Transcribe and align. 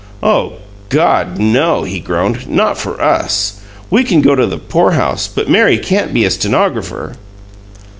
"Oh 0.23 0.53
God, 0.89 1.37
no!" 1.37 1.83
he 1.83 1.99
groaned. 1.99 2.49
"Not 2.49 2.75
for 2.79 2.99
us! 2.99 3.59
We 3.91 4.03
can 4.03 4.21
go 4.21 4.33
to 4.33 4.47
the 4.47 4.57
poorhouse, 4.57 5.27
but 5.27 5.47
Mary 5.47 5.77
can't 5.77 6.11
be 6.11 6.25
a 6.25 6.31
stenographer!" 6.31 7.15